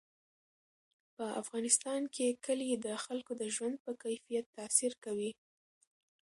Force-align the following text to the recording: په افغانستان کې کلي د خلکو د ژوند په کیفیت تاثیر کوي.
په 1.15 1.25
افغانستان 1.41 2.01
کې 2.15 2.27
کلي 2.45 2.69
د 2.85 2.87
خلکو 3.03 3.31
د 3.41 3.43
ژوند 3.55 3.75
په 3.85 3.91
کیفیت 4.03 4.45
تاثیر 4.57 4.93
کوي. 5.05 5.31